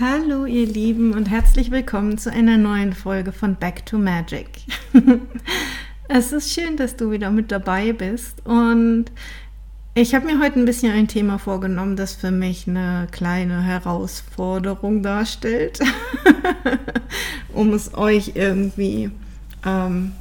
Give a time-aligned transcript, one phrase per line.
[0.00, 4.48] Hallo ihr Lieben und herzlich willkommen zu einer neuen Folge von Back to Magic.
[6.08, 9.06] es ist schön, dass du wieder mit dabei bist und
[10.00, 15.02] ich habe mir heute ein bisschen ein Thema vorgenommen, das für mich eine kleine Herausforderung
[15.02, 15.80] darstellt,
[17.52, 19.10] um es euch irgendwie
[19.66, 20.12] ähm,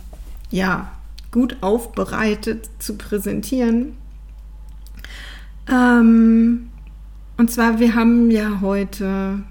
[0.50, 0.92] ja
[1.30, 3.94] gut aufbereitet zu präsentieren.
[5.70, 6.70] Ähm,
[7.38, 9.44] und zwar, wir haben ja heute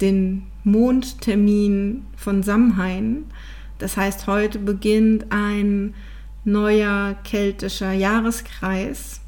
[0.00, 3.24] den Mondtermin von Samhain.
[3.78, 5.94] Das heißt, heute beginnt ein
[6.44, 9.19] neuer keltischer Jahreskreis.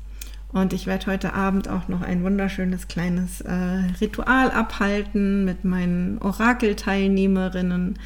[0.53, 3.53] Und ich werde heute Abend auch noch ein wunderschönes kleines äh,
[4.01, 7.99] Ritual abhalten mit meinen Orakelteilnehmerinnen,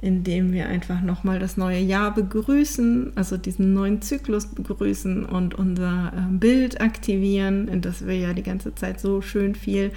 [0.00, 5.54] in dem wir einfach nochmal das neue Jahr begrüßen, also diesen neuen Zyklus begrüßen und
[5.54, 9.92] unser äh, Bild aktivieren, in das wir ja die ganze Zeit so schön viel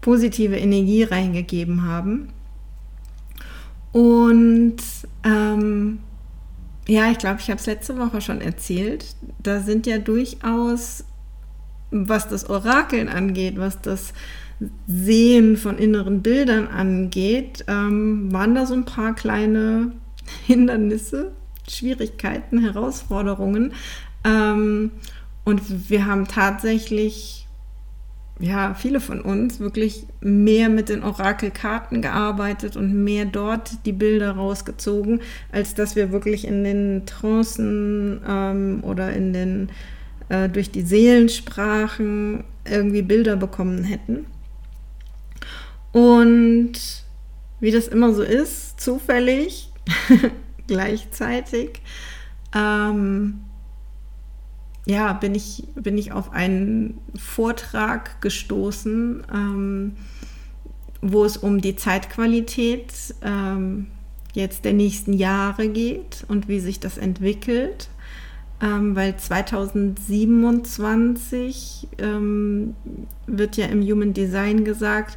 [0.00, 2.28] positive Energie reingegeben haben.
[3.92, 4.76] Und
[5.24, 5.98] ähm,
[6.86, 9.14] ja, ich glaube, ich habe es letzte Woche schon erzählt.
[9.42, 11.04] Da sind ja durchaus,
[11.90, 14.12] was das Orakeln angeht, was das
[14.86, 19.92] Sehen von inneren Bildern angeht, ähm, waren da so ein paar kleine
[20.46, 21.32] Hindernisse,
[21.68, 23.72] Schwierigkeiten, Herausforderungen.
[24.24, 24.90] Ähm,
[25.44, 27.40] und wir haben tatsächlich
[28.40, 34.32] ja, viele von uns wirklich mehr mit den Orakelkarten gearbeitet und mehr dort die Bilder
[34.32, 35.20] rausgezogen,
[35.52, 39.68] als dass wir wirklich in den Trancen ähm, oder in den
[40.30, 44.26] äh, durch die Seelensprachen irgendwie Bilder bekommen hätten.
[45.92, 46.72] Und
[47.60, 49.70] wie das immer so ist, zufällig,
[50.66, 51.82] gleichzeitig,
[52.54, 53.40] ähm,
[54.86, 59.96] ja, bin ich, bin ich auf einen Vortrag gestoßen, ähm,
[61.02, 63.88] wo es um die Zeitqualität ähm,
[64.32, 67.88] jetzt der nächsten Jahre geht und wie sich das entwickelt.
[68.62, 72.76] Ähm, weil 2027 ähm,
[73.26, 75.16] wird ja im Human Design gesagt,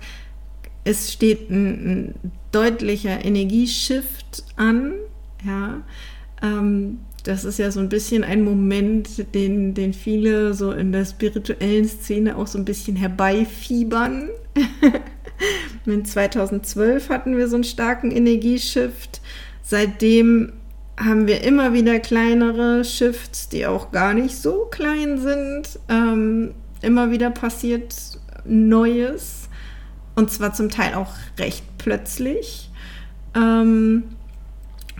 [0.85, 2.15] es steht ein, ein
[2.51, 4.93] deutlicher Energieshift an.
[5.45, 5.81] Ja,
[6.41, 11.05] ähm, das ist ja so ein bisschen ein Moment, den, den viele so in der
[11.05, 14.29] spirituellen Szene auch so ein bisschen herbeifiebern.
[15.85, 19.21] in 2012 hatten wir so einen starken Energieshift.
[19.61, 20.51] Seitdem
[21.03, 25.79] haben wir immer wieder kleinere Shifts, die auch gar nicht so klein sind.
[25.89, 27.93] Ähm, immer wieder passiert
[28.45, 29.49] Neues.
[30.15, 32.71] Und zwar zum Teil auch recht plötzlich.
[33.35, 34.03] Ähm,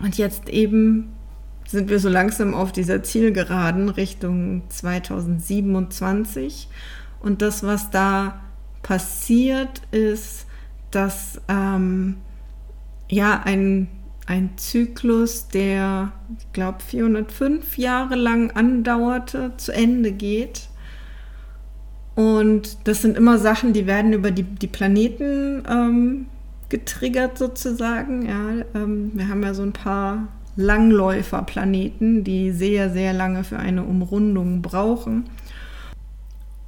[0.02, 1.14] und jetzt eben
[1.66, 6.68] sind wir so langsam auf dieser Zielgeraden Richtung 2027.
[7.20, 8.40] Und das, was da
[8.82, 10.46] passiert, ist,
[10.90, 12.16] dass ähm,
[13.08, 13.88] ja ein,
[14.26, 20.68] ein Zyklus, der, ich glaube, 405 Jahre lang andauerte, zu Ende geht.
[22.14, 26.26] Und das sind immer Sachen, die werden über die, die Planeten ähm,
[26.68, 28.26] getriggert sozusagen.
[28.26, 33.84] Ja, ähm, wir haben ja so ein paar Langläuferplaneten, die sehr, sehr lange für eine
[33.84, 35.24] Umrundung brauchen.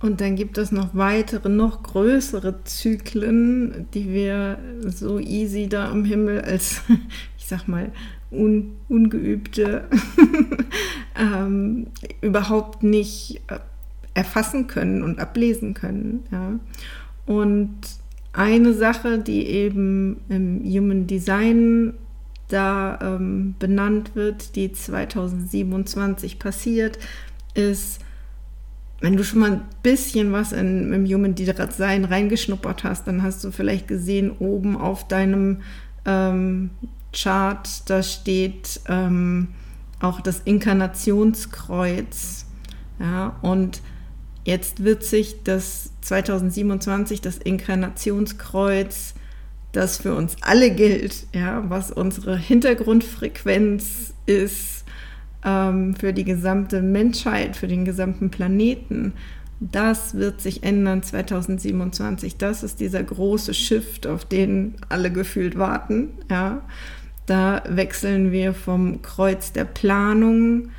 [0.01, 6.05] Und dann gibt es noch weitere, noch größere Zyklen, die wir so easy da am
[6.05, 6.83] Himmel als,
[7.47, 7.93] ich sag mal,
[8.33, 9.85] un, ungeübte
[11.17, 11.87] ähm,
[12.21, 13.61] überhaupt nicht äh,
[14.15, 16.25] erfassen können und ablesen können.
[16.33, 16.59] Ja.
[17.25, 17.77] Und
[18.33, 21.95] eine Sache, die eben im Human Design
[22.49, 26.99] da ähm, benannt wird, die 2027 passiert,
[27.55, 28.01] ist,
[29.01, 33.45] wenn du schon mal ein bisschen was in, im Human Design reingeschnuppert hast, dann hast
[33.45, 35.59] du vielleicht gesehen, oben auf deinem
[36.05, 36.71] ähm,
[37.17, 39.49] Chart, da steht ähm,
[40.01, 42.47] auch das Inkarnationskreuz.
[43.01, 43.81] Ja, und
[44.45, 49.15] jetzt wird sich das 2027, das Inkarnationskreuz,
[49.73, 54.85] das für uns alle gilt, ja, was unsere Hintergrundfrequenz ist
[55.45, 59.15] ähm, für die gesamte Menschheit, für den gesamten Planeten.
[59.59, 62.37] Das wird sich ändern 2027.
[62.37, 66.11] Das ist dieser große Shift, auf den alle gefühlt warten.
[66.31, 66.63] Ja.
[67.27, 70.71] Da wechseln wir vom Kreuz der Planung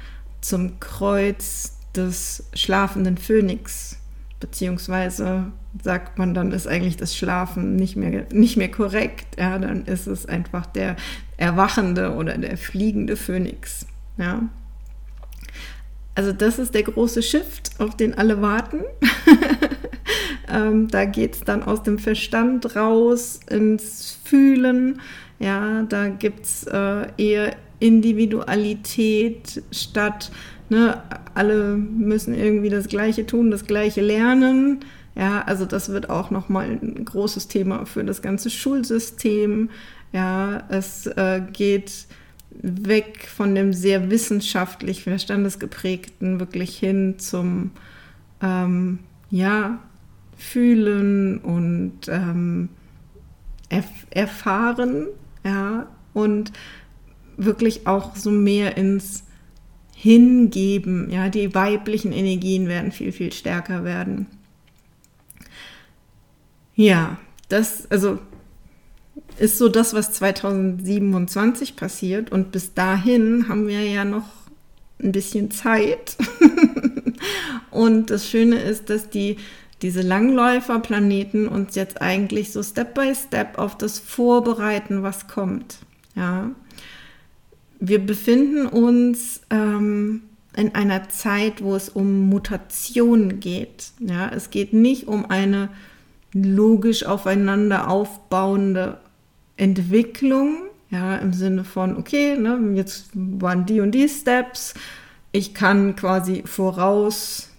[0.41, 3.97] zum Kreuz des schlafenden Phönix.
[4.39, 5.51] beziehungsweise
[5.81, 9.37] sagt man, dann ist eigentlich das Schlafen nicht mehr, nicht mehr korrekt.
[9.37, 10.95] Ja, dann ist es einfach der
[11.37, 13.85] erwachende oder der fliegende Phönix.
[14.17, 14.43] Ja.
[16.15, 18.81] Also das ist der große Shift, auf den alle warten.
[20.49, 25.01] ähm, da geht es dann aus dem Verstand raus ins Fühlen.
[25.39, 30.31] Ja, da gibt es äh, eher Individualität statt,
[30.69, 31.01] ne,
[31.35, 34.79] alle müssen irgendwie das Gleiche tun, das Gleiche lernen.
[35.15, 39.69] Ja, also das wird auch nochmal ein großes Thema für das ganze Schulsystem.
[40.11, 42.07] Ja, es äh, geht
[42.49, 47.71] weg von dem sehr wissenschaftlich verstandesgeprägten wirklich hin zum
[48.41, 48.99] ähm,
[49.29, 49.79] ja,
[50.37, 52.69] Fühlen und ähm,
[53.69, 55.07] erf Erfahren,
[55.43, 56.51] ja, und
[57.35, 59.23] wirklich auch so mehr ins
[59.95, 64.27] Hingeben, ja, die weiblichen Energien werden viel, viel stärker werden.
[66.75, 67.17] Ja,
[67.49, 68.19] das, also
[69.39, 72.31] ist so das, was 2027 passiert.
[72.31, 74.27] Und bis dahin haben wir ja noch
[75.01, 76.17] ein bisschen Zeit.
[77.71, 79.37] und das Schöne ist, dass die,
[79.81, 85.79] diese Langläuferplaneten uns jetzt eigentlich so Step by Step auf das vorbereiten, was kommt.
[86.15, 86.51] Ja.
[87.79, 90.23] Wir befinden uns ähm,
[90.55, 93.91] in einer Zeit, wo es um Mutation geht.
[93.99, 94.29] Ja.
[94.29, 95.69] Es geht nicht um eine
[96.33, 98.99] logisch aufeinander aufbauende
[99.57, 100.57] Entwicklung,
[100.89, 104.73] ja, im Sinne von, okay, ne, jetzt waren die und die Steps,
[105.31, 107.49] ich kann quasi voraus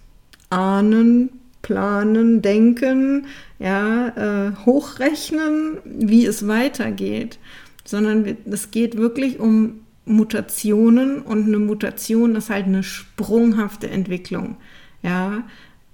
[0.49, 1.29] ahnen,
[1.61, 3.27] planen, denken,
[3.59, 4.07] ja,
[4.47, 7.39] äh, hochrechnen, wie es weitergeht,
[7.83, 14.57] sondern es geht wirklich um Mutationen und eine Mutation ist halt eine sprunghafte Entwicklung,
[15.03, 15.43] ja,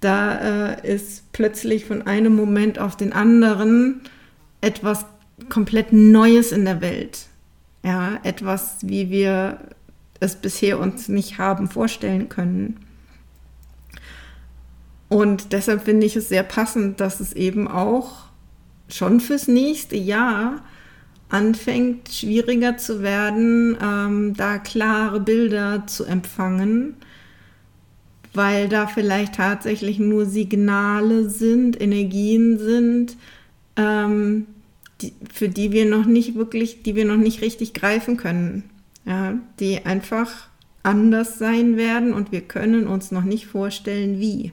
[0.00, 4.02] da äh, ist plötzlich von einem Moment auf den anderen
[4.60, 5.06] etwas
[5.48, 7.26] komplett Neues in der Welt.
[7.82, 9.60] Ja, etwas, wie wir
[10.20, 12.85] es bisher uns nicht haben vorstellen können.
[15.08, 18.26] Und deshalb finde ich es sehr passend, dass es eben auch
[18.88, 20.62] schon fürs nächste Jahr
[21.28, 26.94] anfängt, schwieriger zu werden, ähm, da klare Bilder zu empfangen,
[28.32, 33.16] weil da vielleicht tatsächlich nur Signale sind, Energien sind,
[33.76, 34.46] ähm,
[35.00, 38.64] die, für die wir noch nicht wirklich, die wir noch nicht richtig greifen können.
[39.04, 40.48] Ja, die einfach
[40.82, 44.52] anders sein werden und wir können uns noch nicht vorstellen, wie.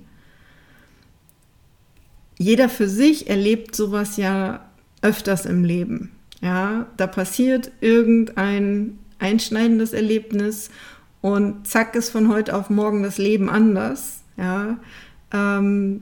[2.43, 4.59] Jeder für sich erlebt sowas ja
[5.01, 6.11] öfters im Leben.
[6.41, 10.69] Ja, da passiert irgendein einschneidendes Erlebnis
[11.21, 14.23] und zack ist von heute auf morgen das Leben anders.
[14.35, 14.77] Ja,
[15.31, 16.01] ähm,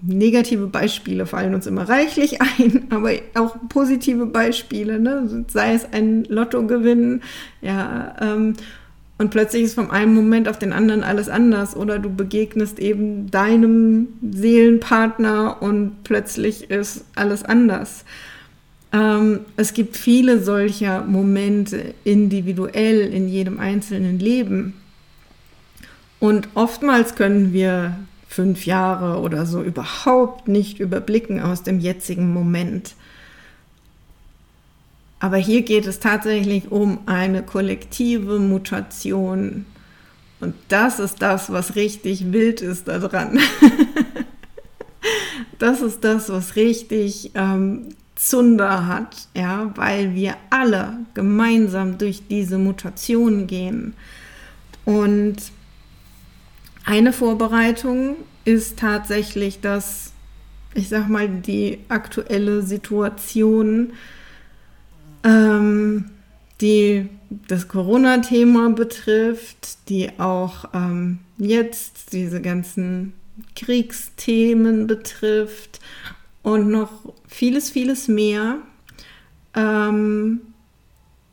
[0.00, 5.44] negative Beispiele fallen uns immer reichlich ein, aber auch positive Beispiele, ne?
[5.46, 7.22] sei es ein Lottogewinn,
[7.60, 8.54] ja, ähm,
[9.22, 13.30] und plötzlich ist vom einen Moment auf den anderen alles anders oder du begegnest eben
[13.30, 18.04] deinem Seelenpartner und plötzlich ist alles anders.
[18.92, 24.74] Ähm, es gibt viele solcher Momente individuell in jedem einzelnen Leben.
[26.18, 27.96] Und oftmals können wir
[28.26, 32.96] fünf Jahre oder so überhaupt nicht überblicken aus dem jetzigen Moment.
[35.22, 39.66] Aber hier geht es tatsächlich um eine kollektive Mutation.
[40.40, 43.38] Und das ist das, was richtig wild ist daran.
[45.60, 52.58] das ist das, was richtig ähm, Zunder hat, ja, weil wir alle gemeinsam durch diese
[52.58, 53.94] Mutation gehen.
[54.84, 55.36] Und
[56.84, 60.14] eine Vorbereitung ist tatsächlich, dass,
[60.74, 63.92] ich sag mal, die aktuelle Situation,
[65.24, 66.10] ähm,
[66.60, 67.08] die
[67.48, 73.14] das Corona-Thema betrifft, die auch ähm, jetzt diese ganzen
[73.56, 75.80] Kriegsthemen betrifft
[76.42, 78.58] und noch vieles, vieles mehr.
[79.54, 80.40] Ähm,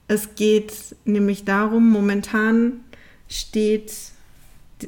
[0.08, 0.74] es geht
[1.06, 2.82] nämlich darum, momentan
[3.28, 3.94] steht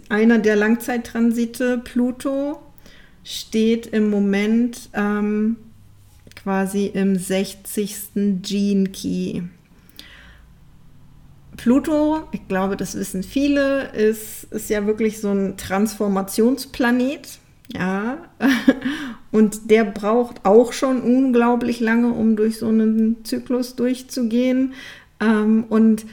[0.09, 2.61] einer der Langzeittransite, Pluto,
[3.23, 5.57] steht im Moment ähm,
[6.43, 8.41] quasi im 60.
[8.41, 9.41] Gene Key.
[11.57, 17.39] Pluto, ich glaube, das wissen viele, ist, ist ja wirklich so ein Transformationsplanet.
[17.73, 18.17] Ja,
[19.31, 24.73] und der braucht auch schon unglaublich lange, um durch so einen Zyklus durchzugehen.
[25.21, 26.05] Ähm, und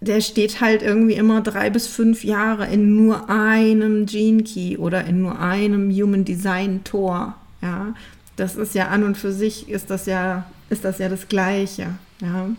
[0.00, 5.04] der steht halt irgendwie immer drei bis fünf Jahre in nur einem Gene Key oder
[5.04, 7.34] in nur einem Human Design Tor.
[7.62, 7.94] Ja,
[8.36, 11.88] das ist ja an und für sich ist das ja, ist das ja das Gleiche.
[12.20, 12.50] Ja.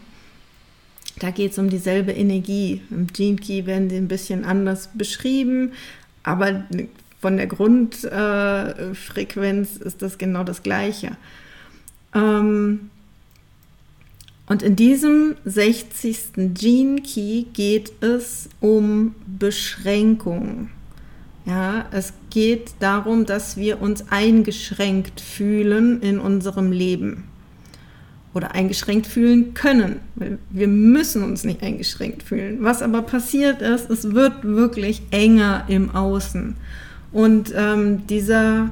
[1.19, 2.81] Da geht es um dieselbe Energie.
[2.91, 5.72] Im Gene Key werden sie ein bisschen anders beschrieben,
[6.24, 6.63] aber
[7.22, 11.15] von der Grundfrequenz äh, ist das genau das Gleiche.
[12.13, 12.89] Ähm,
[14.48, 16.53] und in diesem 60.
[16.53, 20.69] Gene Key geht es um Beschränkung.
[21.48, 27.24] Ja, es geht darum, dass wir uns eingeschränkt fühlen in unserem Leben
[28.34, 30.01] oder eingeschränkt fühlen können.
[30.50, 32.58] Wir müssen uns nicht eingeschränkt fühlen.
[32.63, 36.58] Was aber passiert ist, es wird wirklich enger im Außen.
[37.13, 38.70] Und ähm, dieser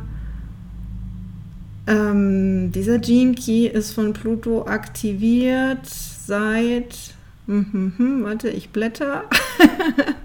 [1.87, 7.13] ähm, dieser Gene Key ist von Pluto aktiviert seit.
[7.47, 9.23] Hm, hm, hm, warte, ich blätter.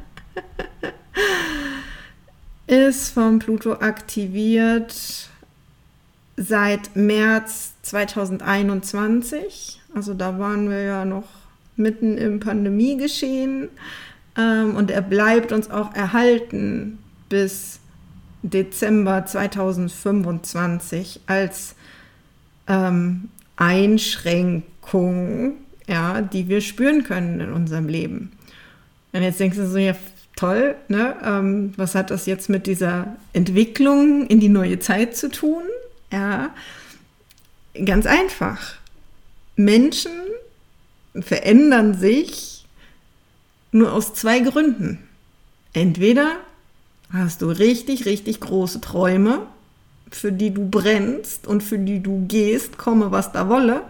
[2.71, 5.29] ist von Pluto aktiviert
[6.37, 9.81] seit März 2021.
[9.93, 11.29] Also da waren wir ja noch
[11.75, 13.71] mitten im Pandemiegeschehen.
[14.39, 16.99] Ähm, und er bleibt uns auch erhalten
[17.29, 17.81] bis
[18.43, 21.75] Dezember 2025 als
[22.69, 25.55] ähm, Einschränkung,
[25.89, 28.31] ja, die wir spüren können in unserem Leben.
[29.13, 29.97] Und jetzt denkst du so, ja,
[30.41, 31.17] toll, ne?
[31.23, 35.63] Ähm, was hat das jetzt mit dieser Entwicklung in die neue Zeit zu tun?
[36.11, 36.51] Ja,
[37.85, 38.75] ganz einfach.
[39.57, 40.13] Menschen
[41.15, 42.65] verändern sich
[43.71, 44.99] nur aus zwei Gründen.
[45.75, 46.37] Entweder
[47.13, 49.47] hast du richtig, richtig große Träume,
[50.11, 53.83] für die du brennst und für die du gehst, komme was da wolle.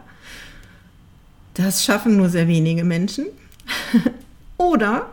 [1.54, 3.26] Das schaffen nur sehr wenige Menschen.
[4.56, 5.08] Oder,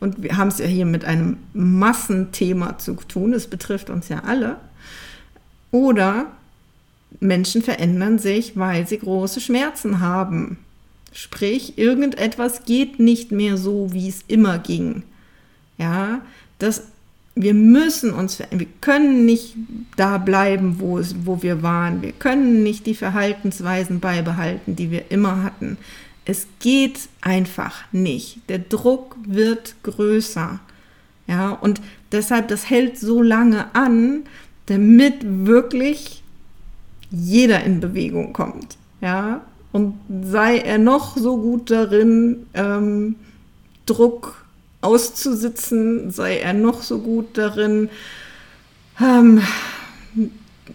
[0.00, 4.24] und wir haben es ja hier mit einem Massenthema zu tun, es betrifft uns ja
[4.24, 4.56] alle,
[5.70, 6.26] oder
[7.20, 10.58] Menschen verändern sich, weil sie große Schmerzen haben.
[11.12, 15.04] Sprich, irgendetwas geht nicht mehr so, wie es immer ging.
[15.78, 16.20] Ja,
[16.58, 16.84] das
[17.36, 18.60] wir müssen uns verändern.
[18.60, 19.56] Wir können nicht
[19.96, 22.02] da bleiben, wo, es, wo wir waren.
[22.02, 25.76] Wir können nicht die Verhaltensweisen beibehalten, die wir immer hatten.
[26.24, 28.38] Es geht einfach nicht.
[28.48, 30.60] Der Druck wird größer.
[31.26, 31.80] Ja, und
[32.12, 34.24] deshalb, das hält so lange an,
[34.66, 36.22] damit wirklich
[37.10, 38.76] jeder in Bewegung kommt.
[39.00, 43.16] Ja, und sei er noch so gut darin, ähm,
[43.86, 44.44] Druck
[44.80, 47.88] auszusitzen, sei er noch so gut darin,
[49.00, 49.42] ähm,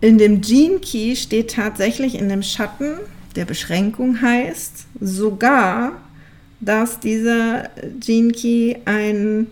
[0.00, 2.94] in dem Gene Key steht tatsächlich in dem Schatten,
[3.34, 5.92] der Beschränkung heißt, sogar,
[6.62, 9.48] dass dieser Key ein,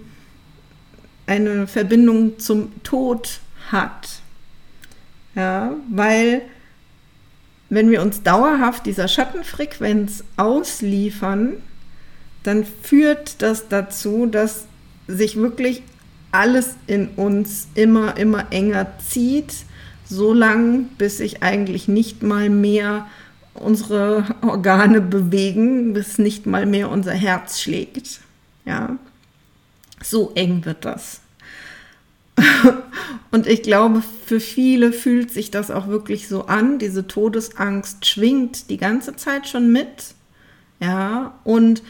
[1.26, 3.40] eine Verbindung zum Tod
[3.70, 4.20] hat.
[5.34, 6.42] Ja, weil
[7.68, 11.54] wenn wir uns dauerhaft dieser Schattenfrequenz ausliefern,
[12.42, 14.66] dann führt das dazu, dass
[15.06, 15.82] sich wirklich
[16.32, 19.52] alles in uns immer, immer enger zieht
[20.04, 23.06] so lang, bis sich eigentlich nicht mal mehr
[23.54, 28.20] unsere Organe bewegen, bis nicht mal mehr unser Herz schlägt.
[28.64, 28.96] Ja,
[30.02, 31.20] so eng wird das.
[33.30, 36.78] Und ich glaube, für viele fühlt sich das auch wirklich so an.
[36.78, 40.14] Diese Todesangst schwingt die ganze Zeit schon mit.
[40.80, 41.82] Ja, und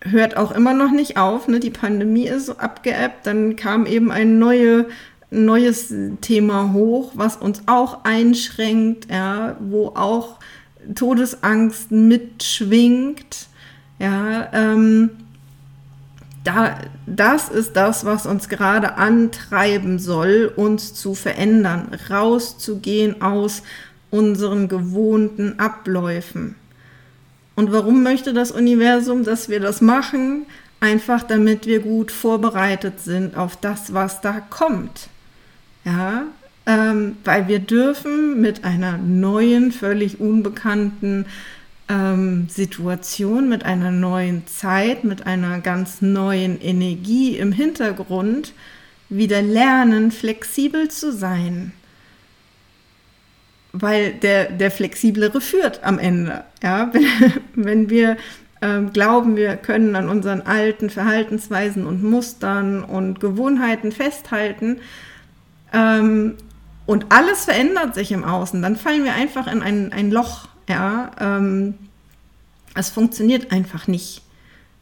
[0.00, 1.48] hört auch immer noch nicht auf.
[1.48, 1.60] Ne?
[1.60, 3.26] Die Pandemie ist so abgeebbt.
[3.26, 4.86] Dann kam eben eine neue
[5.34, 10.38] neues Thema hoch, was uns auch einschränkt, ja, wo auch
[10.94, 13.48] Todesangst mitschwingt.
[13.98, 15.10] Ja, ähm,
[16.44, 23.62] da, das ist das, was uns gerade antreiben soll, uns zu verändern, rauszugehen aus
[24.10, 26.54] unseren gewohnten Abläufen.
[27.56, 30.46] Und warum möchte das Universum, dass wir das machen?
[30.80, 35.08] Einfach damit wir gut vorbereitet sind auf das, was da kommt.
[35.84, 36.26] Ja,
[36.66, 41.26] ähm, weil wir dürfen mit einer neuen, völlig unbekannten
[41.88, 48.54] ähm, Situation, mit einer neuen Zeit, mit einer ganz neuen Energie im Hintergrund
[49.10, 51.72] wieder lernen, flexibel zu sein.
[53.72, 56.44] Weil der, der Flexiblere führt am Ende.
[56.62, 56.90] Ja?
[56.92, 57.10] Wenn,
[57.54, 58.16] wenn wir
[58.62, 64.78] ähm, glauben, wir können an unseren alten Verhaltensweisen und Mustern und Gewohnheiten festhalten
[65.74, 66.34] ähm,
[66.86, 70.48] und alles verändert sich im Außen, dann fallen wir einfach in ein, ein Loch.
[70.68, 71.10] Ja?
[71.20, 71.74] Ähm,
[72.74, 74.22] es funktioniert einfach nicht.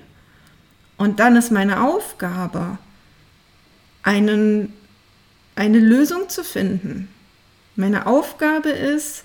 [0.96, 2.78] Und dann ist meine Aufgabe,
[4.02, 4.72] einen,
[5.54, 7.08] eine Lösung zu finden.
[7.76, 9.24] Meine Aufgabe ist,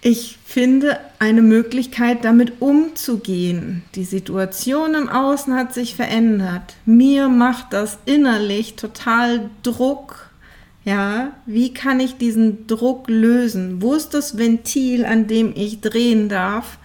[0.00, 3.82] ich finde eine Möglichkeit, damit umzugehen.
[3.94, 6.76] Die Situation im Außen hat sich verändert.
[6.84, 10.25] Mir macht das innerlich total Druck.
[10.86, 13.82] Ja, wie kann ich diesen Druck lösen?
[13.82, 16.78] Wo ist das Ventil, an dem ich drehen darf,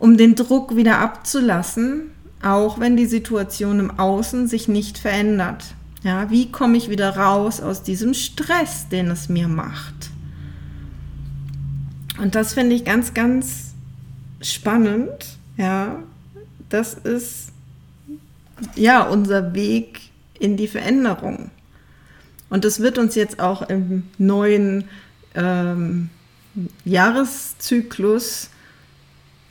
[0.00, 2.10] um den Druck wieder abzulassen?
[2.42, 5.64] auch wenn die Situation im Außen sich nicht verändert.
[6.02, 10.10] Ja, wie komme ich wieder raus aus diesem Stress, den es mir macht?
[12.20, 13.74] Und das finde ich ganz, ganz
[14.40, 15.38] spannend.
[15.56, 16.02] Ja,
[16.68, 17.48] das ist
[18.76, 20.00] ja unser Weg
[20.38, 21.50] in die Veränderung.
[22.48, 24.84] Und das wird uns jetzt auch im neuen
[25.34, 26.10] ähm,
[26.84, 28.50] Jahreszyklus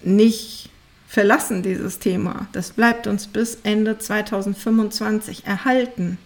[0.03, 0.69] nicht
[1.07, 2.47] verlassen dieses Thema.
[2.51, 6.17] Das bleibt uns bis Ende 2025 erhalten.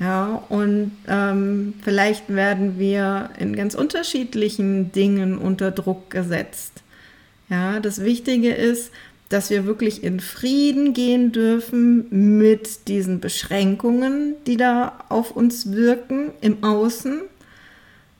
[0.00, 6.82] Ja, und ähm, vielleicht werden wir in ganz unterschiedlichen Dingen unter Druck gesetzt.
[7.50, 8.92] Ja, das Wichtige ist,
[9.28, 12.06] dass wir wirklich in Frieden gehen dürfen
[12.38, 17.20] mit diesen Beschränkungen, die da auf uns wirken im Außen.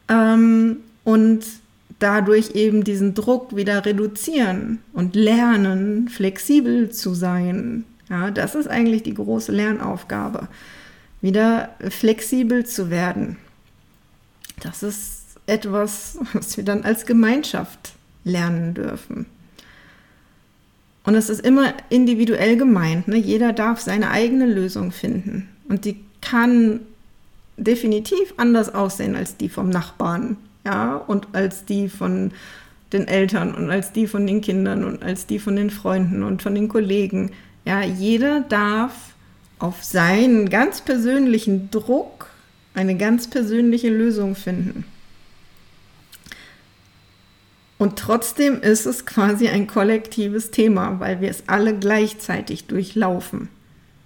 [0.09, 1.45] Ähm, und
[1.99, 7.85] dadurch eben diesen Druck wieder reduzieren und lernen, flexibel zu sein.
[8.09, 10.49] Ja, das ist eigentlich die große Lernaufgabe,
[11.21, 13.37] wieder flexibel zu werden.
[14.61, 17.93] Das ist etwas, was wir dann als Gemeinschaft
[18.25, 19.27] lernen dürfen.
[21.09, 23.09] Und es ist immer individuell gemeint.
[23.09, 23.17] Ne?
[23.17, 25.49] Jeder darf seine eigene Lösung finden.
[25.67, 26.81] Und die kann
[27.57, 32.33] definitiv anders aussehen als die vom Nachbarn ja, und als die von
[32.93, 36.43] den Eltern und als die von den Kindern und als die von den Freunden und
[36.43, 37.31] von den Kollegen.
[37.65, 38.93] Ja, jeder darf
[39.59, 42.27] auf seinen ganz persönlichen Druck
[42.75, 44.85] eine ganz persönliche Lösung finden.
[47.79, 53.49] Und trotzdem ist es quasi ein kollektives Thema, weil wir es alle gleichzeitig durchlaufen,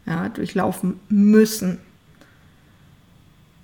[0.06, 1.78] ja, durchlaufen müssen.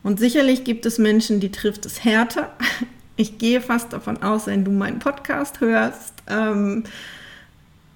[0.03, 2.53] Und sicherlich gibt es Menschen, die trifft es härter.
[3.21, 6.85] Ich gehe fast davon aus, wenn du meinen Podcast hörst, ähm,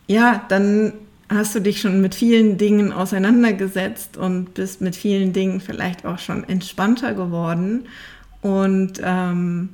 [0.08, 0.94] ja, dann
[1.28, 6.18] hast du dich schon mit vielen Dingen auseinandergesetzt und bist mit vielen Dingen vielleicht auch
[6.18, 7.86] schon entspannter geworden
[8.40, 9.68] und ähm,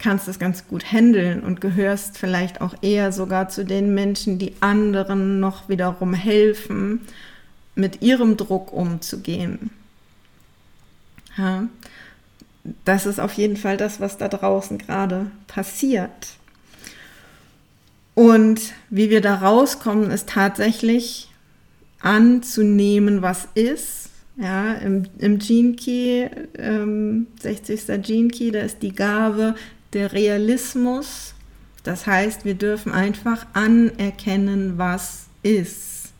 [0.00, 4.54] kannst das ganz gut handeln und gehörst vielleicht auch eher sogar zu den Menschen, die
[4.60, 7.02] anderen noch wiederum helfen,
[7.74, 9.70] mit ihrem Druck umzugehen.
[11.36, 11.68] Ja,
[12.84, 16.28] das ist auf jeden Fall das, was da draußen gerade passiert.
[18.14, 18.60] Und
[18.90, 21.30] wie wir da rauskommen, ist tatsächlich
[22.00, 24.08] anzunehmen, was ist.
[24.36, 28.02] Ja, im, im Gene Key, ähm, 60.
[28.02, 29.54] Gene Key, da ist die Gabe
[29.92, 31.34] der Realismus.
[31.82, 36.12] Das heißt, wir dürfen einfach anerkennen, was ist.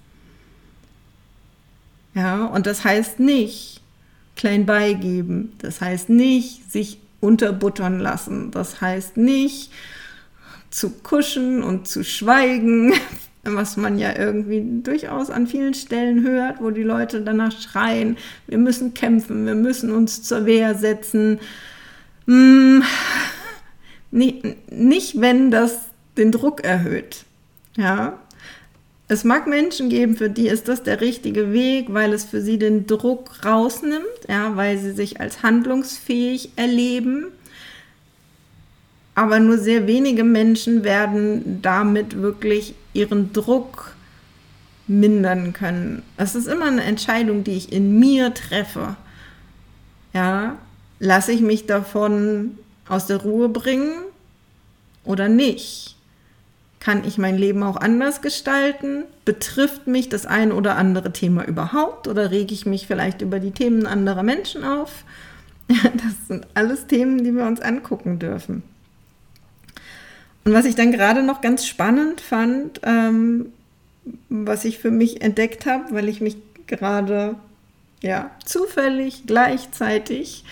[2.14, 3.82] Ja, und das heißt nicht,
[4.36, 5.52] klein beigeben.
[5.58, 8.50] Das heißt nicht sich unterbuttern lassen.
[8.50, 9.70] Das heißt nicht
[10.70, 12.92] zu kuschen und zu schweigen,
[13.44, 18.58] was man ja irgendwie durchaus an vielen Stellen hört, wo die Leute danach schreien, wir
[18.58, 21.38] müssen kämpfen, wir müssen uns zur Wehr setzen.
[22.26, 22.82] Hm,
[24.10, 27.24] nicht, nicht, wenn das den Druck erhöht.
[27.76, 28.18] Ja,
[29.10, 32.58] es mag Menschen geben, für die ist das der richtige Weg, weil es für sie
[32.58, 37.26] den Druck rausnimmt, ja, weil sie sich als handlungsfähig erleben.
[39.16, 43.96] Aber nur sehr wenige Menschen werden damit wirklich ihren Druck
[44.86, 46.04] mindern können.
[46.16, 48.94] Es ist immer eine Entscheidung, die ich in mir treffe.
[50.12, 50.56] Ja,
[51.00, 52.58] lasse ich mich davon
[52.90, 53.94] aus der Ruhe bringen
[55.04, 55.96] oder nicht?
[56.80, 59.04] Kann ich mein Leben auch anders gestalten?
[59.24, 63.50] Betrifft mich das ein oder andere Thema überhaupt oder rege ich mich vielleicht über die
[63.50, 65.04] Themen anderer Menschen auf?
[65.68, 68.62] das sind alles Themen, die wir uns angucken dürfen.
[70.44, 73.52] Und was ich dann gerade noch ganz spannend fand, ähm,
[74.30, 77.36] was ich für mich entdeckt habe, weil ich mich gerade
[78.02, 80.44] ja zufällig gleichzeitig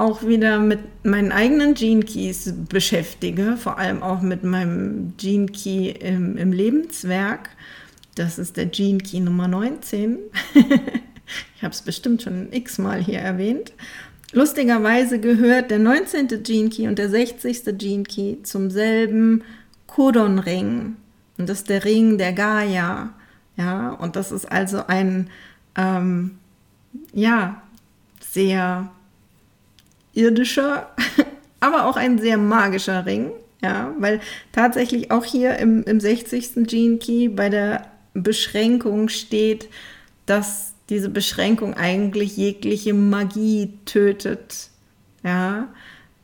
[0.00, 5.90] auch wieder mit meinen eigenen Gene Keys beschäftige, vor allem auch mit meinem Gene Key
[5.90, 7.50] im, im Lebenswerk.
[8.14, 10.18] Das ist der Gene Key Nummer 19.
[10.54, 13.72] ich habe es bestimmt schon x-mal hier erwähnt.
[14.32, 16.42] Lustigerweise gehört der 19.
[16.42, 17.76] Gene Key und der 60.
[17.76, 19.42] Gene Key zum selben
[19.86, 20.96] Codon-Ring.
[21.36, 23.12] Und das ist der Ring der Gaia.
[23.56, 25.28] Ja, und das ist also ein,
[25.76, 26.38] ähm,
[27.12, 27.60] ja,
[28.20, 28.90] sehr
[30.12, 30.90] irdischer,
[31.60, 33.30] aber auch ein sehr magischer Ring.
[33.62, 34.20] Ja, weil
[34.52, 36.66] tatsächlich auch hier im, im 60.
[36.66, 39.68] Gene Key bei der Beschränkung steht,
[40.24, 44.70] dass diese Beschränkung eigentlich jegliche Magie tötet.
[45.22, 45.68] Ja,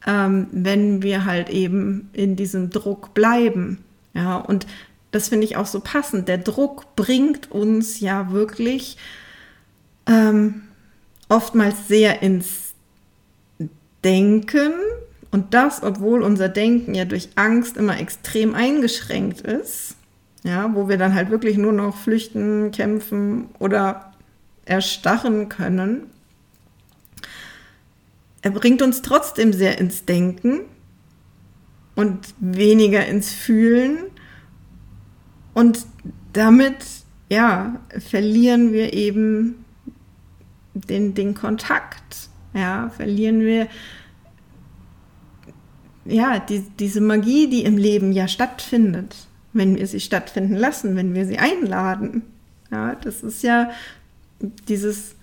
[0.06, 3.84] ähm, wenn wir halt eben in diesem Druck bleiben.
[4.14, 4.66] Ja, und
[5.10, 6.28] das finde ich auch so passend.
[6.28, 8.96] Der Druck bringt uns ja wirklich
[10.06, 10.62] ähm,
[11.28, 12.65] oftmals sehr ins
[14.06, 14.72] Denken
[15.32, 19.96] und das, obwohl unser Denken ja durch Angst immer extrem eingeschränkt ist,
[20.44, 24.12] ja, wo wir dann halt wirklich nur noch flüchten, kämpfen oder
[24.64, 26.04] erstarren können.
[28.42, 30.60] Er bringt uns trotzdem sehr ins Denken
[31.96, 33.98] und weniger ins Fühlen.
[35.52, 35.84] Und
[36.32, 36.76] damit,
[37.28, 39.64] ja, verlieren wir eben
[40.74, 42.25] den, den Kontakt
[42.56, 43.68] ja, verlieren wir
[46.08, 51.14] ja, die, diese Magie, die im Leben ja stattfindet, wenn wir sie stattfinden lassen, wenn
[51.14, 52.22] wir sie einladen.
[52.70, 53.70] Ja, das ist ja
[54.68, 55.14] dieses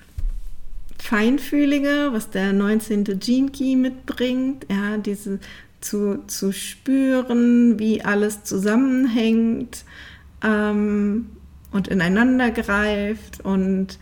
[0.99, 3.19] Feinfühlige, was der 19.
[3.19, 5.39] Gene Key mitbringt, ja, diese
[5.81, 9.83] zu, zu spüren, wie alles zusammenhängt
[10.43, 11.29] ähm,
[11.71, 13.99] und ineinander greift und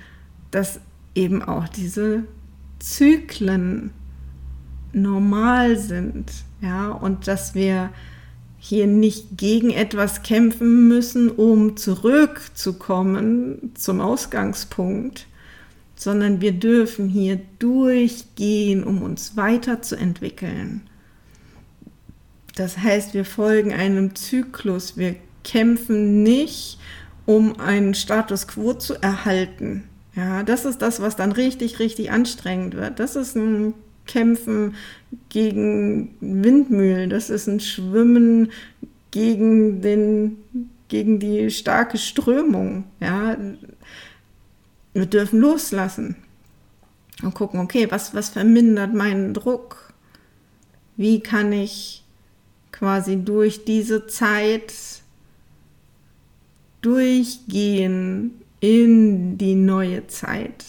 [0.52, 0.80] dass
[1.16, 2.24] eben auch diese
[2.82, 3.92] Zyklen
[4.94, 7.90] normal sind, ja, und dass wir
[8.60, 15.28] hier nicht gegen etwas kämpfen müssen, um zurückzukommen zum Ausgangspunkt,
[15.96, 20.82] sondern wir dürfen hier durchgehen, um uns weiterzuentwickeln.
[22.56, 26.78] Das heißt, wir folgen einem Zyklus, wir kämpfen nicht,
[27.26, 32.76] um einen Status quo zu erhalten, ja, das ist das, was dann richtig, richtig anstrengend
[32.76, 33.00] wird.
[33.00, 33.74] Das ist ein
[34.06, 34.76] Kämpfen
[35.30, 38.52] gegen Windmühlen, das ist ein Schwimmen
[39.12, 40.38] gegen, den,
[40.88, 42.86] gegen die starke Strömung.
[43.00, 43.38] Ja,
[44.94, 46.16] wir dürfen loslassen
[47.24, 49.94] und gucken, okay, was, was vermindert meinen Druck?
[50.98, 52.04] Wie kann ich
[52.72, 54.74] quasi durch diese Zeit
[56.82, 60.64] durchgehen, in die neue Zeit.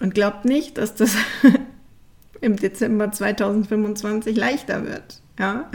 [0.00, 1.16] Und glaubt nicht, dass das
[2.42, 5.22] im Dezember 2025 leichter wird.
[5.38, 5.70] Ja?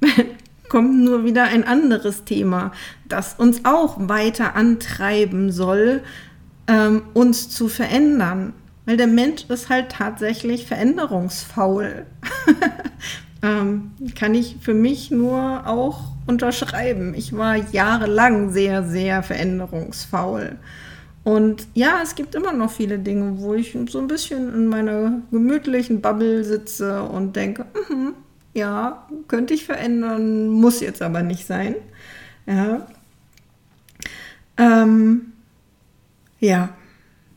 [0.70, 2.72] Kommt nur wieder ein anderes Thema,
[3.06, 6.02] das uns auch weiter antreiben soll,
[6.66, 8.54] ähm, uns zu verändern.
[8.86, 12.06] Weil der Mensch ist halt tatsächlich veränderungsfaul.
[13.42, 17.14] ähm, kann ich für mich nur auch unterschreiben.
[17.14, 20.56] Ich war jahrelang sehr, sehr veränderungsfaul.
[21.24, 25.20] Und ja, es gibt immer noch viele Dinge, wo ich so ein bisschen in meiner
[25.30, 28.12] gemütlichen Bubble sitze und denke, mm
[28.58, 31.76] ja, könnte ich verändern, muss jetzt aber nicht sein.
[32.46, 32.86] Ja,
[34.56, 35.32] ähm,
[36.40, 36.70] ja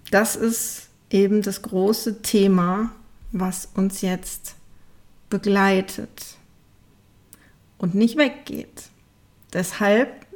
[0.10, 2.92] das ist eben das große Thema,
[3.32, 4.56] was uns jetzt
[5.32, 6.38] begleitet
[7.80, 8.84] und nicht weggeht.
[9.52, 10.28] Deshalb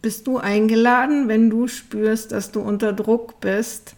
[0.00, 3.96] bist du eingeladen, wenn du spürst, dass du unter Druck bist,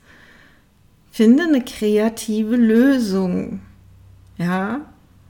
[1.11, 3.61] finde eine kreative Lösung.
[4.39, 4.81] Ja,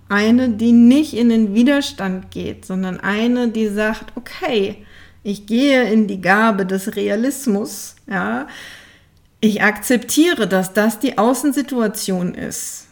[0.09, 4.85] eine, die nicht in den Widerstand geht, sondern eine, die sagt, okay,
[5.23, 8.47] ich gehe in die Gabe des Realismus, ja,
[9.41, 12.86] ich akzeptiere, dass das die Außensituation ist.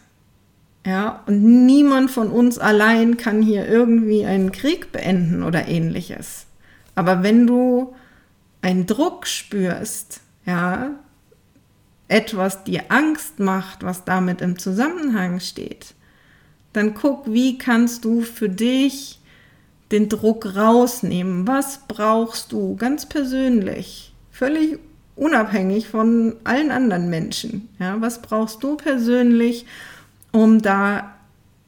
[0.85, 6.45] Ja, und niemand von uns allein kann hier irgendwie einen Krieg beenden oder ähnliches.
[6.93, 7.95] Aber wenn du
[8.61, 10.91] einen Druck spürst, ja,
[12.07, 15.95] etwas dir Angst macht, was damit im Zusammenhang steht,
[16.71, 19.19] dann guck, wie kannst du für dich
[19.91, 21.47] den Druck rausnehmen?
[21.47, 24.77] Was brauchst du ganz persönlich, völlig
[25.15, 27.69] unabhängig von allen anderen Menschen?
[27.79, 29.65] Ja, was brauchst du persönlich,
[30.35, 31.15] um da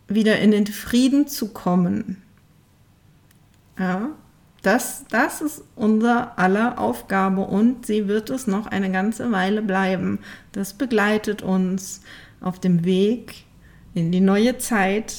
[0.09, 2.21] wieder in den Frieden zu kommen?
[3.79, 4.09] Ja,
[4.61, 10.19] das, das ist unser aller Aufgabe und sie wird es noch eine ganze Weile bleiben.
[10.51, 12.01] Das begleitet uns
[12.41, 13.45] auf dem Weg
[13.93, 15.15] in die neue Zeit,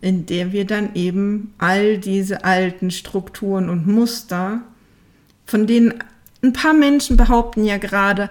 [0.00, 4.62] in der wir dann eben all diese alten Strukturen und Muster,
[5.44, 5.92] von denen
[6.42, 8.30] ein paar Menschen behaupten ja gerade,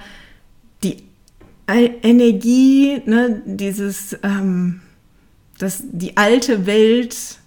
[1.67, 4.81] Energie, ne, dieses, ähm,
[5.57, 7.39] das, die alte Welt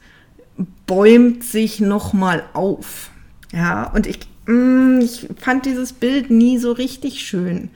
[0.87, 3.11] bäumt sich nochmal auf.
[3.53, 7.71] Ja, und ich, mh, mm, ich fand dieses Bild nie so richtig schön.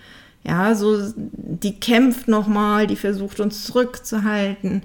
[0.44, 4.82] Ja, so, die kämpft nochmal, die versucht uns zurückzuhalten.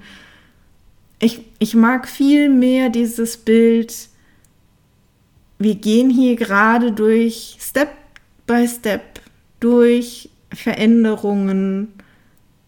[1.18, 3.92] Ich, ich mag viel mehr dieses Bild,
[5.58, 7.88] wir gehen hier gerade durch Step
[8.46, 9.20] by Step,
[9.58, 11.92] durch Veränderungen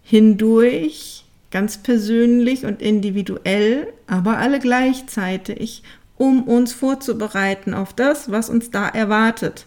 [0.03, 5.83] hindurch ganz persönlich und individuell, aber alle gleichzeitig,
[6.17, 9.67] um uns vorzubereiten auf das, was uns da erwartet.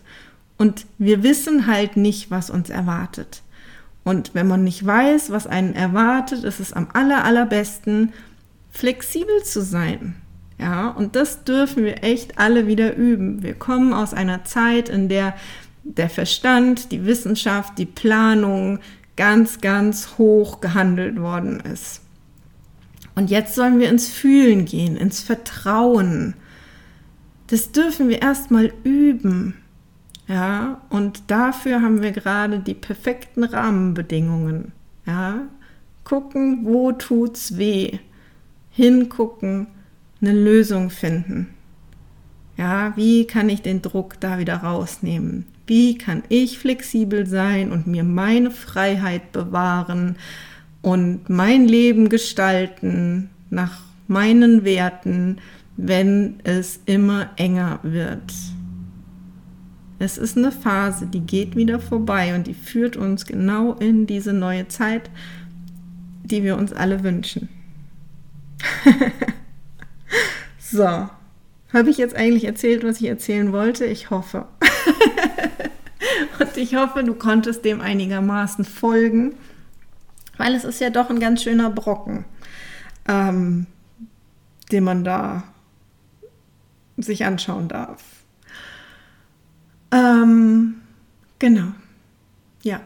[0.58, 3.42] Und wir wissen halt nicht, was uns erwartet.
[4.04, 8.14] Und wenn man nicht weiß, was einen erwartet, ist es am aller, allerbesten,
[8.72, 10.16] flexibel zu sein.
[10.60, 13.44] Ja, und das dürfen wir echt alle wieder üben.
[13.44, 15.34] Wir kommen aus einer Zeit, in der
[15.84, 18.80] der Verstand, die Wissenschaft, die Planung,
[19.16, 22.02] ganz, ganz hoch gehandelt worden ist.
[23.16, 26.34] Und jetzt sollen wir ins Fühlen gehen, ins Vertrauen.
[27.48, 29.56] Das dürfen wir erstmal üben.
[30.28, 34.72] Ja, und dafür haben wir gerade die perfekten Rahmenbedingungen.
[35.06, 35.42] Ja,
[36.04, 38.00] gucken, wo tut's weh.
[38.72, 39.68] Hingucken,
[40.22, 41.50] eine Lösung finden.
[42.58, 45.46] Ja, wie kann ich den Druck da wieder rausnehmen?
[45.66, 50.18] Wie kann ich flexibel sein und mir meine Freiheit bewahren
[50.82, 55.38] und mein Leben gestalten nach meinen Werten,
[55.78, 58.34] wenn es immer enger wird?
[60.00, 64.34] Es ist eine Phase, die geht wieder vorbei und die führt uns genau in diese
[64.34, 65.10] neue Zeit,
[66.26, 67.48] die wir uns alle wünschen.
[70.60, 71.10] so,
[71.74, 73.86] habe ich jetzt eigentlich erzählt, was ich erzählen wollte?
[73.86, 74.46] Ich hoffe.
[76.40, 79.36] Und ich hoffe, du konntest dem einigermaßen folgen,
[80.38, 82.26] weil es ist ja doch ein ganz schöner Brocken,
[83.08, 83.68] ähm,
[84.72, 85.44] den man da
[86.98, 88.02] sich anschauen darf.
[89.92, 90.82] Ähm,
[91.40, 91.74] genau.
[92.64, 92.82] Ja.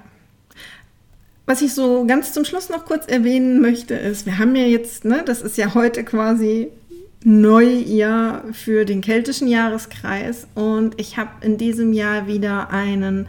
[1.46, 5.06] Was ich so ganz zum Schluss noch kurz erwähnen möchte, ist, wir haben ja jetzt,
[5.06, 6.70] ne, das ist ja heute quasi
[7.28, 13.28] Neujahr für den keltischen Jahreskreis und ich habe in diesem Jahr wieder einen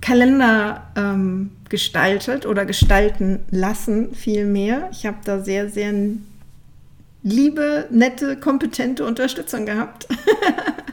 [0.00, 4.88] Kalender ähm, gestaltet oder gestalten lassen, vielmehr.
[4.90, 5.92] Ich habe da sehr, sehr
[7.22, 10.06] liebe, nette, kompetente Unterstützung gehabt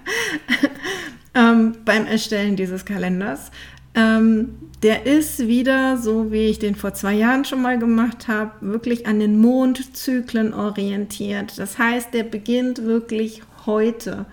[1.35, 3.51] ähm, beim Erstellen dieses Kalenders.
[3.95, 8.51] Ähm, der ist wieder, so wie ich den vor zwei Jahren schon mal gemacht habe,
[8.61, 11.57] wirklich an den Mondzyklen orientiert.
[11.57, 14.25] Das heißt, der beginnt wirklich heute.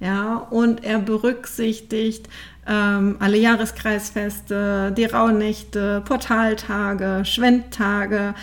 [0.00, 2.28] Ja, und er berücksichtigt
[2.66, 8.34] ähm, alle Jahreskreisfeste, die Rauhnächte, Portaltage, Schwendtage,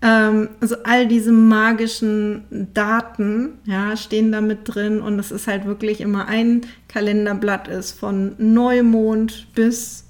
[0.00, 5.64] ähm, also all diese magischen Daten, ja, stehen da mit drin und es ist halt
[5.64, 10.01] wirklich immer ein Kalenderblatt ist von Neumond bis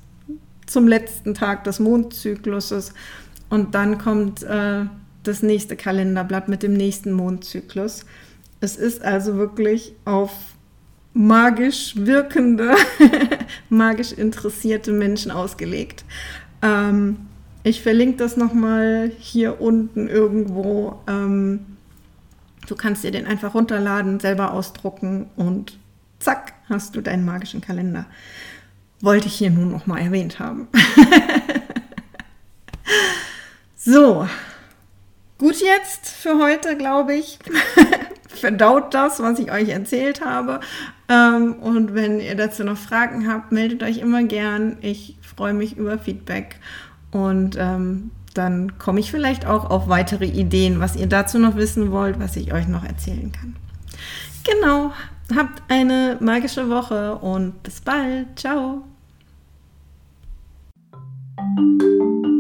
[0.73, 2.95] zum letzten Tag des Mondzykluses.
[3.51, 4.87] Und dann kommt äh,
[5.23, 8.07] das nächste Kalenderblatt mit dem nächsten Mondzyklus.
[8.61, 10.33] Es ist also wirklich auf
[11.15, 12.75] magisch wirkende,
[13.69, 16.05] magisch interessierte Menschen ausgelegt.
[16.63, 17.17] Ähm,
[17.65, 21.01] ich verlinke das nochmal hier unten irgendwo.
[21.07, 21.61] Ähm,
[22.67, 25.79] du kannst dir den einfach runterladen, selber ausdrucken und
[26.19, 28.07] zack, hast du deinen magischen Kalender
[29.03, 30.69] wollte ich hier nun noch mal erwähnt haben.
[33.77, 34.27] so,
[35.37, 37.39] gut jetzt für heute, glaube ich.
[38.29, 40.61] Verdaut das, was ich euch erzählt habe.
[41.09, 44.79] Ähm, und wenn ihr dazu noch Fragen habt, meldet euch immer gern.
[44.81, 46.57] Ich freue mich über Feedback
[47.11, 51.91] und ähm, dann komme ich vielleicht auch auf weitere Ideen, was ihr dazu noch wissen
[51.91, 53.57] wollt, was ich euch noch erzählen kann.
[54.45, 54.93] Genau,
[55.37, 58.39] habt eine magische Woche und bis bald.
[58.39, 58.85] Ciao.
[61.57, 62.32] thank you